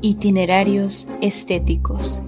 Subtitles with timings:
[0.00, 2.22] Itinerarios estéticos.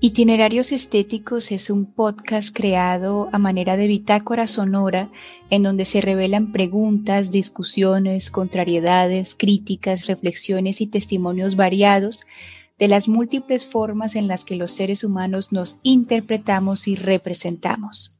[0.00, 5.10] Itinerarios Estéticos es un podcast creado a manera de bitácora sonora
[5.50, 12.22] en donde se revelan preguntas, discusiones, contrariedades, críticas, reflexiones y testimonios variados
[12.78, 18.19] de las múltiples formas en las que los seres humanos nos interpretamos y representamos.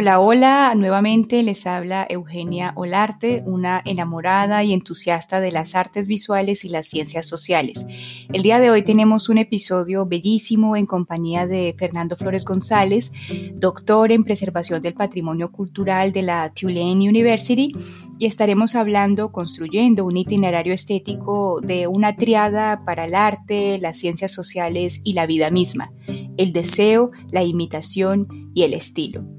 [0.00, 6.64] Hola, hola, nuevamente les habla Eugenia Olarte, una enamorada y entusiasta de las artes visuales
[6.64, 7.84] y las ciencias sociales.
[8.32, 13.10] El día de hoy tenemos un episodio bellísimo en compañía de Fernando Flores González,
[13.54, 17.74] doctor en preservación del patrimonio cultural de la Tulane University,
[18.20, 24.30] y estaremos hablando, construyendo un itinerario estético de una triada para el arte, las ciencias
[24.30, 25.90] sociales y la vida misma,
[26.36, 29.37] el deseo, la imitación y el estilo.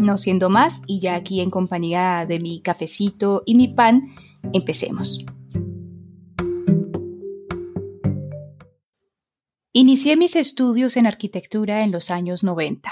[0.00, 4.14] No siendo más, y ya aquí en compañía de mi cafecito y mi pan,
[4.54, 5.26] empecemos.
[9.74, 12.90] Inicié mis estudios en arquitectura en los años 90.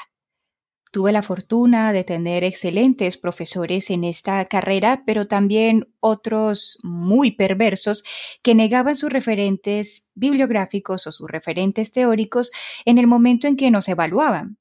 [0.92, 8.04] Tuve la fortuna de tener excelentes profesores en esta carrera, pero también otros muy perversos
[8.42, 12.50] que negaban sus referentes bibliográficos o sus referentes teóricos
[12.84, 14.58] en el momento en que nos evaluaban.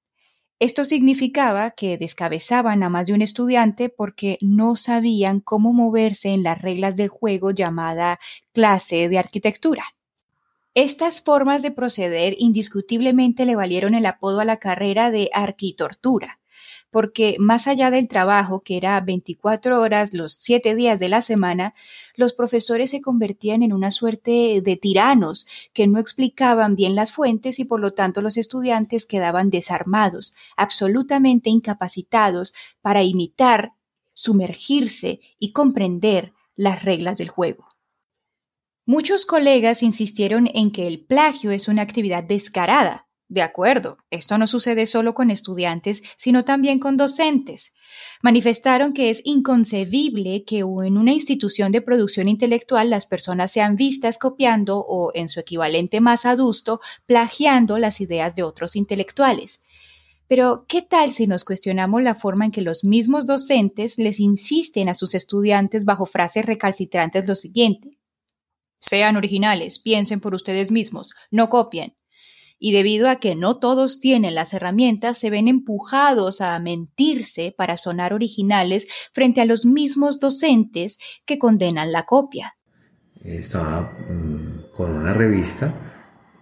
[0.59, 6.41] Esto significaba que descabezaban a más de un estudiante porque no sabían cómo moverse en
[6.41, 8.19] las reglas de juego llamada
[8.53, 9.83] clase de arquitectura.
[10.73, 16.39] Estas formas de proceder indiscutiblemente le valieron el apodo a la carrera de arquitortura,
[16.89, 21.73] porque más allá del trabajo, que era 24 horas los 7 días de la semana,
[22.15, 27.59] los profesores se convertían en una suerte de tiranos que no explicaban bien las fuentes
[27.59, 33.73] y por lo tanto los estudiantes quedaban desarmados, absolutamente incapacitados para imitar,
[34.13, 37.67] sumergirse y comprender las reglas del juego.
[38.85, 44.47] Muchos colegas insistieron en que el plagio es una actividad descarada, de acuerdo, esto no
[44.47, 47.73] sucede solo con estudiantes, sino también con docentes.
[48.21, 54.17] Manifestaron que es inconcebible que en una institución de producción intelectual las personas sean vistas
[54.17, 59.61] copiando o, en su equivalente más adusto, plagiando las ideas de otros intelectuales.
[60.29, 64.87] Pero, ¿qué tal si nos cuestionamos la forma en que los mismos docentes les insisten
[64.87, 67.97] a sus estudiantes bajo frases recalcitrantes lo siguiente?
[68.79, 71.96] Sean originales, piensen por ustedes mismos, no copien
[72.59, 77.77] y debido a que no todos tienen las herramientas, se ven empujados a mentirse para
[77.77, 82.55] sonar originales frente a los mismos docentes que condenan la copia.
[83.23, 85.73] Estaba mm, con una revista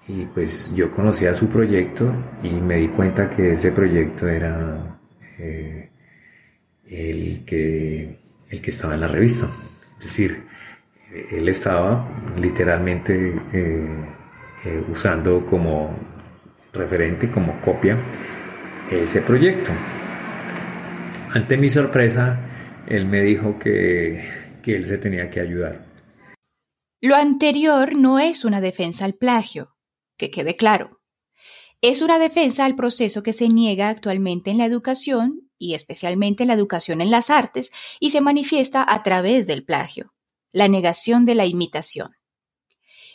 [0.07, 4.99] y pues yo conocía su proyecto y me di cuenta que ese proyecto era
[5.39, 5.89] eh,
[6.85, 9.49] el, que, el que estaba en la revista.
[9.97, 10.45] Es decir,
[11.31, 14.14] él estaba literalmente eh,
[14.63, 15.95] eh, usando como
[16.73, 17.97] referente, como copia,
[18.89, 19.71] ese proyecto.
[21.33, 22.39] Ante mi sorpresa,
[22.88, 24.23] él me dijo que,
[24.61, 25.85] que él se tenía que ayudar.
[27.01, 29.75] Lo anterior no es una defensa al plagio,
[30.17, 31.01] que quede claro.
[31.81, 36.47] Es una defensa al proceso que se niega actualmente en la educación y especialmente en
[36.47, 40.13] la educación en las artes y se manifiesta a través del plagio,
[40.51, 42.14] la negación de la imitación.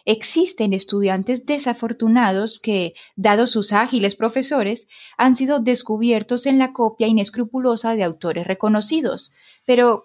[0.04, 7.94] Existen estudiantes desafortunados que, dados sus ágiles profesores, han sido descubiertos en la copia inescrupulosa
[7.94, 9.32] de autores reconocidos.
[9.66, 10.04] Pero,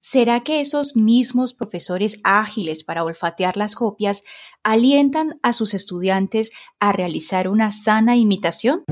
[0.00, 4.24] ¿será que esos mismos profesores ágiles para olfatear las copias
[4.62, 8.84] alientan a sus estudiantes a realizar una sana imitación?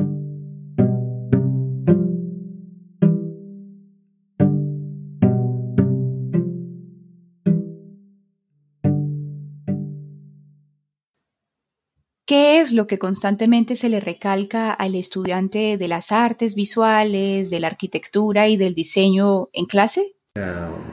[12.73, 18.49] Lo que constantemente se le recalca al estudiante de las artes visuales, de la arquitectura
[18.49, 20.13] y del diseño en clase?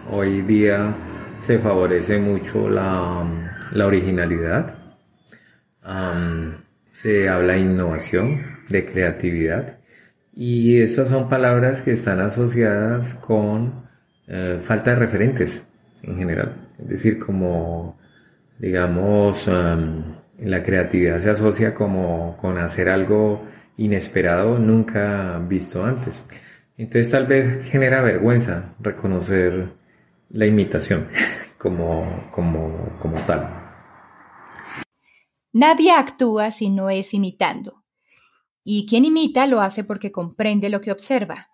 [0.09, 0.95] hoy día
[1.41, 3.25] se favorece mucho la,
[3.85, 4.75] originalidad,
[6.91, 9.79] se habla de innovación, de creatividad,
[10.33, 13.83] y esas son palabras que están asociadas con
[14.27, 15.63] eh, falta de referentes
[16.01, 17.97] en general, es decir, como,
[18.59, 19.49] digamos,
[20.43, 23.43] la creatividad se asocia como con hacer algo
[23.77, 26.23] inesperado, nunca visto antes.
[26.77, 29.73] Entonces tal vez genera vergüenza reconocer
[30.29, 31.07] la imitación
[31.57, 33.63] como, como, como tal.
[35.51, 37.83] Nadie actúa si no es imitando.
[38.63, 41.49] Y quien imita lo hace porque comprende lo que observa.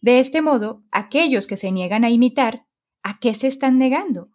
[0.00, 2.66] De este modo, aquellos que se niegan a imitar,
[3.02, 4.30] ¿a qué se están negando?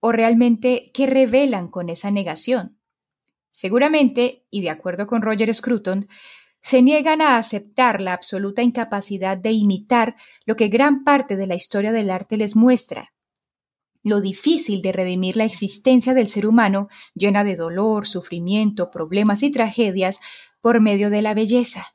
[0.00, 2.77] ¿O realmente qué revelan con esa negación?
[3.50, 6.08] Seguramente, y de acuerdo con Roger Scruton,
[6.60, 11.54] se niegan a aceptar la absoluta incapacidad de imitar lo que gran parte de la
[11.54, 13.12] historia del arte les muestra,
[14.02, 19.50] lo difícil de redimir la existencia del ser humano llena de dolor, sufrimiento, problemas y
[19.50, 20.20] tragedias
[20.60, 21.86] por medio de la belleza.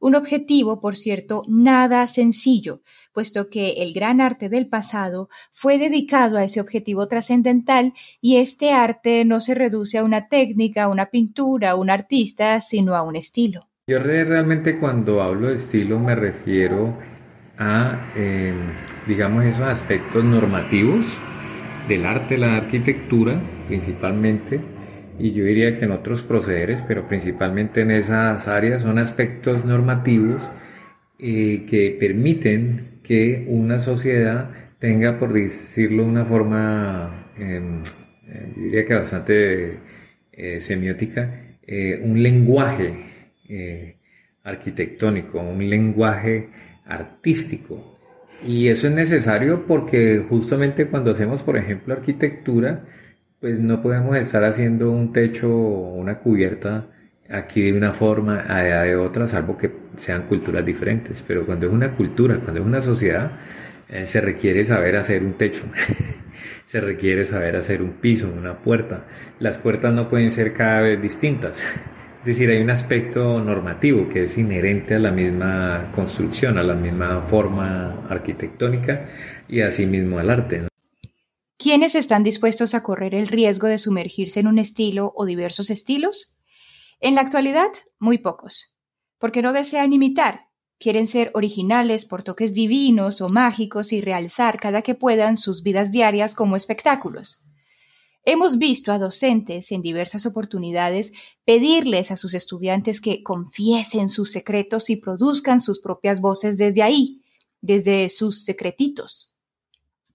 [0.00, 6.36] Un objetivo, por cierto, nada sencillo, puesto que el gran arte del pasado fue dedicado
[6.36, 11.06] a ese objetivo trascendental y este arte no se reduce a una técnica, a una
[11.06, 13.68] pintura, a un artista, sino a un estilo.
[13.88, 16.96] Yo realmente cuando hablo de estilo me refiero
[17.58, 18.54] a, em,
[19.06, 21.18] digamos, esos aspectos normativos
[21.88, 24.77] del arte, la arquitectura principalmente,
[25.18, 30.50] y yo diría que en otros procederes, pero principalmente en esas áreas, son aspectos normativos
[31.18, 37.82] eh, que permiten que una sociedad tenga, por decirlo de una forma, em,
[38.28, 39.78] eh, yo diría que bastante
[40.32, 41.44] eh, semiótica,
[42.02, 42.94] un lenguaje
[44.42, 46.48] arquitectónico, un lenguaje
[46.86, 47.98] artístico.
[48.42, 52.86] Y eso es necesario porque justamente cuando hacemos, por ejemplo, arquitectura,
[53.40, 56.86] pues no podemos estar haciendo un techo o una cubierta
[57.30, 61.24] aquí de una forma, allá de otra, salvo que sean culturas diferentes.
[61.26, 63.32] Pero cuando es una cultura, cuando es una sociedad,
[63.88, 65.64] eh, se requiere saber hacer un techo,
[66.66, 69.06] se requiere saber hacer un piso, una puerta.
[69.38, 71.62] Las puertas no pueden ser cada vez distintas.
[72.18, 76.74] Es decir, hay un aspecto normativo que es inherente a la misma construcción, a la
[76.74, 79.06] misma forma arquitectónica
[79.48, 80.67] y asimismo al arte.
[81.60, 86.38] ¿Quiénes están dispuestos a correr el riesgo de sumergirse en un estilo o diversos estilos?
[87.00, 88.76] En la actualidad, muy pocos,
[89.18, 94.82] porque no desean imitar, quieren ser originales por toques divinos o mágicos y realzar cada
[94.82, 97.42] que puedan sus vidas diarias como espectáculos.
[98.22, 101.12] Hemos visto a docentes en diversas oportunidades
[101.44, 107.24] pedirles a sus estudiantes que confiesen sus secretos y produzcan sus propias voces desde ahí,
[107.60, 109.32] desde sus secretitos.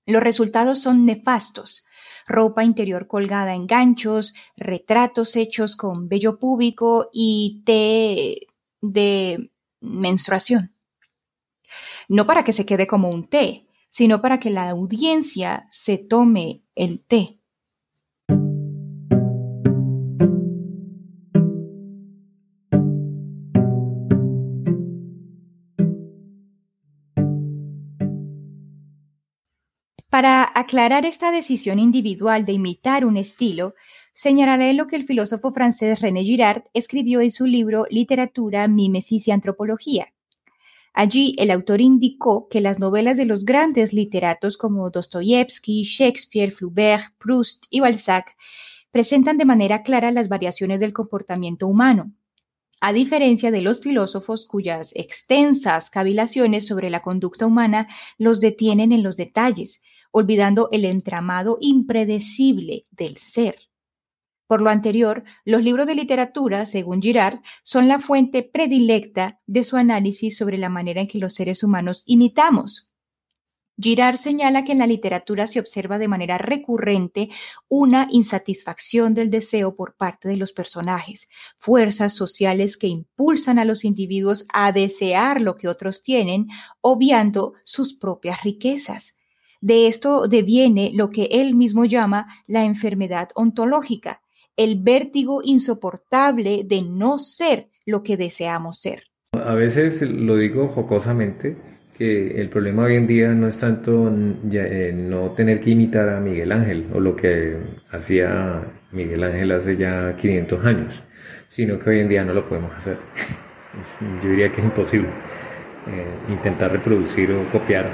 [0.06, 1.86] Los resultados son nefastos.
[2.26, 8.48] Ropa interior colgada en ganchos, retratos hechos con vello púbico y té
[8.82, 9.52] de
[9.82, 10.76] menstruación.
[12.08, 16.64] No para que se quede como un té, sino para que la audiencia se tome
[16.76, 17.40] el té.
[30.14, 33.74] Para aclarar esta decisión individual de imitar un estilo,
[34.14, 39.32] señalaré lo que el filósofo francés René Girard escribió en su libro Literatura, Mímesis y
[39.32, 40.14] Antropología.
[40.94, 47.06] Allí el autor indicó que las novelas de los grandes literatos como Dostoyevsky, Shakespeare, Flaubert,
[47.18, 48.38] Proust y Balzac
[48.92, 52.14] presentan de manera clara las variaciones del comportamiento humano,
[52.86, 57.88] a diferencia de los filósofos cuyas extensas cavilaciones sobre la conducta humana
[58.18, 59.82] los detienen en los detalles,
[60.14, 63.56] olvidando el entramado impredecible del ser.
[64.48, 69.78] Por lo anterior, los libros de literatura, según Girard, son la fuente predilecta de su
[69.78, 72.94] análisis sobre la manera en que los seres humanos imitamos.
[73.82, 77.30] Girard señala que en la literatura se observa de manera recurrente
[77.68, 83.84] una insatisfacción del deseo por parte de los personajes, fuerzas sociales que impulsan a los
[83.84, 86.48] individuos a desear lo que otros tienen,
[86.82, 89.18] obviando sus propias riquezas.
[89.64, 94.20] De esto deviene lo que él mismo llama la enfermedad ontológica,
[94.58, 99.04] el vértigo insoportable de no ser lo que deseamos ser.
[99.32, 101.56] A veces lo digo jocosamente,
[101.98, 104.14] que el problema hoy en día no es tanto
[104.52, 107.56] eh, no tener que imitar a Miguel Ángel o lo que
[107.90, 111.04] hacía Miguel Ángel hace ya 500 años,
[111.48, 112.98] sino que hoy en día no lo podemos hacer.
[114.22, 115.08] Yo diría que es imposible
[115.88, 117.86] eh, intentar reproducir o copiar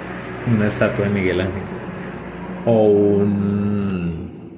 [0.56, 1.64] una estatua de Miguel Ángel
[2.66, 4.58] o un,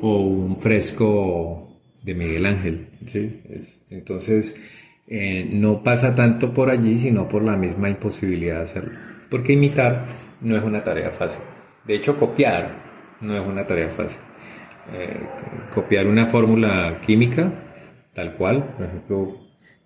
[0.00, 2.88] o un fresco de Miguel Ángel.
[3.06, 3.42] ¿sí?
[3.90, 4.56] entonces,
[5.06, 8.98] eh, no pasa tanto por allí, sino por la misma imposibilidad de hacerlo.
[9.28, 10.06] Porque imitar
[10.40, 11.42] no es una tarea fácil.
[11.84, 12.70] De hecho, copiar
[13.20, 14.20] no es una tarea fácil.
[14.92, 15.20] Eh,
[15.74, 17.52] copiar una fórmula química,
[18.12, 19.36] tal cual, por ejemplo,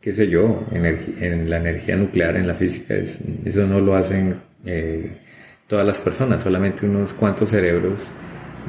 [0.00, 5.18] qué sé yo, en la energía nuclear, en la física, eso no lo hacen eh,
[5.66, 8.10] todas las personas, solamente unos cuantos cerebros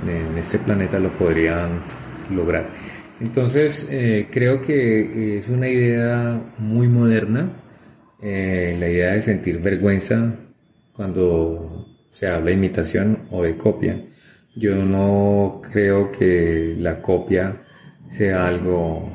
[0.07, 1.81] en este planeta lo podrían
[2.33, 2.67] lograr.
[3.19, 7.49] Entonces, eh, creo que es una idea muy moderna,
[8.21, 10.35] eh, la idea de sentir vergüenza
[10.93, 14.01] cuando se habla de imitación o de copia.
[14.55, 17.61] Yo no creo que la copia
[18.09, 19.11] sea algo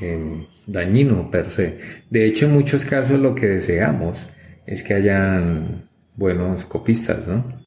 [0.00, 1.78] eh, dañino per se.
[2.10, 4.28] De hecho, en muchos casos lo que deseamos
[4.66, 7.64] es que hayan buenos copistas, ¿no?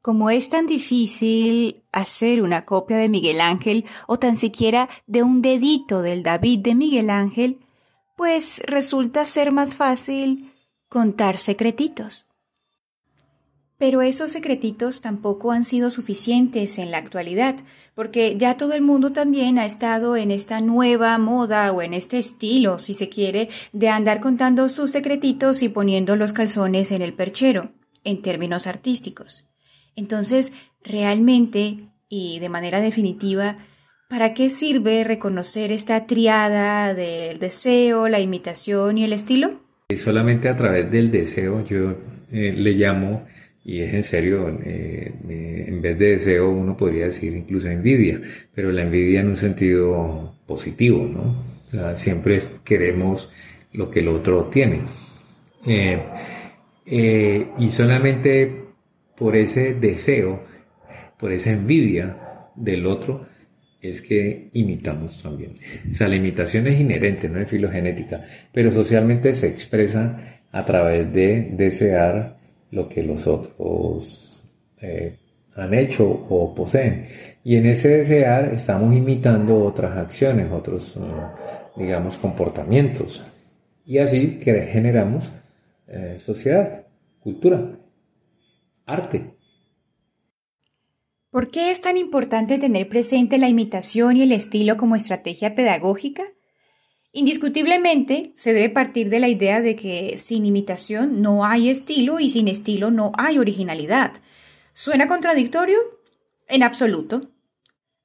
[0.00, 5.42] Como es tan difícil hacer una copia de Miguel Ángel o tan siquiera de un
[5.42, 7.60] dedito del David de Miguel Ángel,
[8.16, 10.52] pues resulta ser más fácil
[10.88, 12.26] contar secretitos.
[13.82, 17.56] Pero esos secretitos tampoco han sido suficientes en la actualidad,
[17.96, 22.16] porque ya todo el mundo también ha estado en esta nueva moda o en este
[22.16, 27.12] estilo, si se quiere, de andar contando sus secretitos y poniendo los calzones en el
[27.12, 27.72] perchero,
[28.04, 29.50] en términos artísticos.
[29.96, 30.52] Entonces,
[30.84, 33.56] realmente y de manera definitiva,
[34.08, 39.60] ¿para qué sirve reconocer esta triada del deseo, la imitación y el estilo?
[39.96, 41.96] Solamente a través del deseo yo
[42.30, 43.26] eh, le llamo,
[43.64, 48.20] y es en serio, eh, eh, en vez de deseo uno podría decir incluso envidia,
[48.54, 51.44] pero la envidia en un sentido positivo, ¿no?
[51.66, 53.30] O sea, siempre queremos
[53.72, 54.82] lo que el otro tiene.
[57.58, 58.62] y solamente
[59.16, 60.42] por ese deseo,
[61.18, 63.26] por esa envidia del otro,
[63.80, 65.54] es que imitamos también.
[65.90, 71.12] O sea, la imitación es inherente, no es filogenética, pero socialmente se expresa a través
[71.12, 72.41] de desear
[72.72, 74.42] lo que los otros
[74.80, 75.18] eh,
[75.54, 77.06] han hecho o poseen.
[77.44, 83.22] Y en ese desear estamos imitando otras acciones, otros, mm, digamos, comportamientos.
[83.86, 85.32] Y así generamos
[85.86, 86.86] eh, sociedad,
[87.20, 87.78] cultura
[88.86, 89.36] arte.
[91.30, 96.24] ¿Por qué es tan importante tener presente la imitación y el estilo como estrategia pedagógica?
[97.12, 102.30] Indiscutiblemente, se debe partir de la idea de que sin imitación no hay estilo y
[102.30, 104.14] sin estilo no hay originalidad.
[104.72, 105.78] ¿Suena contradictorio?
[106.48, 107.30] En absoluto.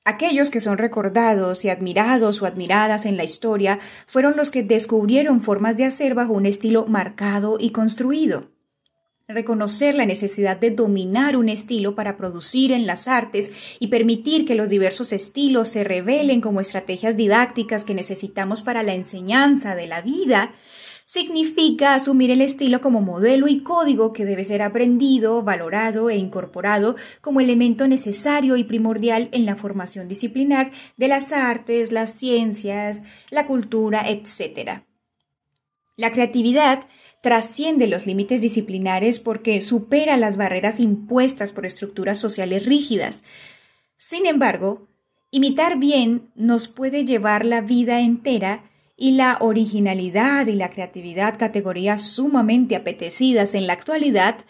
[0.04, 5.40] Aquellos que son recordados y admirados o admiradas en la historia fueron los que descubrieron
[5.40, 8.57] formas de hacer bajo un estilo marcado y construido
[9.28, 14.56] reconocer la necesidad de dominar un estilo para producir en las artes y permitir que
[14.56, 20.02] los diversos estilos se revelen como estrategias didácticas que necesitamos para la enseñanza de la
[20.02, 20.54] vida,
[21.04, 26.96] significa asumir el estilo como modelo y código que debe ser aprendido, valorado e incorporado
[27.20, 33.46] como elemento necesario y primordial en la formación disciplinar de las artes, las ciencias, la
[33.46, 34.84] cultura, etc.
[35.98, 36.88] La creatividad
[37.28, 43.22] trasciende los límites disciplinares porque supera las barreras impuestas por estructuras sociales rígidas.
[43.98, 44.88] Sin embargo,
[45.30, 48.64] imitar bien nos puede llevar la vida entera
[48.96, 54.46] y la originalidad y la creatividad, categorías sumamente apetecidas en la actualidad,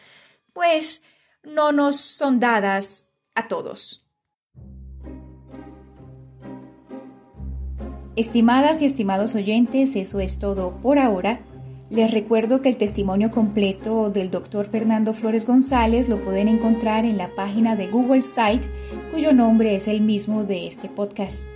[0.53, 1.03] pues
[1.41, 4.07] no nos son dadas a todos.
[8.15, 11.41] Estimadas y estimados oyentes, eso es todo por ahora.
[11.89, 17.17] Les recuerdo que el testimonio completo del doctor Fernando Flores González lo pueden encontrar en
[17.17, 18.67] la página de Google Site,
[19.09, 21.47] cuyo nombre es el mismo de este podcast.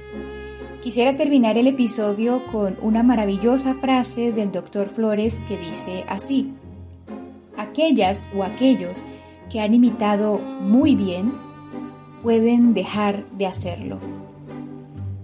[0.82, 6.54] Quisiera terminar el episodio con una maravillosa frase del doctor Flores que dice así,
[7.58, 9.04] aquellas o aquellos
[9.52, 11.34] que han imitado muy bien
[12.24, 14.00] pueden dejar de hacerlo.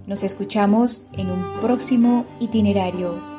[0.06, 3.37] Nos escuchamos en un próximo itinerario